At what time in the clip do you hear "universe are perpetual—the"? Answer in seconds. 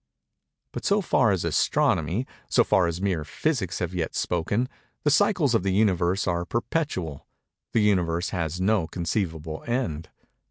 5.73-7.79